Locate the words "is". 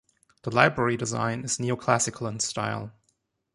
1.43-1.59